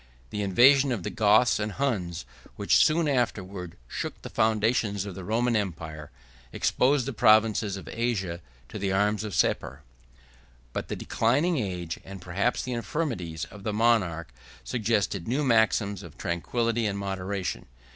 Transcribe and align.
136 0.31 0.31
The 0.31 0.43
invasion 0.71 0.91
of 0.91 1.03
the 1.03 1.09
Goths 1.11 1.59
and 1.59 1.71
Huns 1.73 2.25
which 2.55 2.83
soon 2.83 3.07
afterwards 3.07 3.75
shook 3.87 4.19
the 4.23 4.31
foundations 4.31 5.05
of 5.05 5.13
the 5.13 5.23
Roman 5.23 5.55
empire, 5.55 6.09
exposed 6.51 7.05
the 7.05 7.13
provinces 7.13 7.77
of 7.77 7.87
Asia 7.87 8.41
to 8.69 8.79
the 8.79 8.91
arms 8.91 9.23
of 9.23 9.35
Sapor. 9.35 9.83
But 10.73 10.87
the 10.87 10.95
declining 10.95 11.59
age, 11.59 11.99
and 12.03 12.19
perhaps 12.19 12.63
the 12.63 12.73
infirmities, 12.73 13.45
of 13.45 13.61
the 13.61 13.73
monarch 13.73 14.33
suggested 14.63 15.27
new 15.27 15.43
maxims 15.43 16.01
of 16.01 16.17
tranquillity 16.17 16.87
and 16.87 16.97
moderation. 16.97 17.67